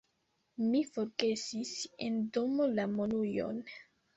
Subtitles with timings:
[0.69, 1.75] Mi forgesis
[2.07, 3.63] en domo la monujon.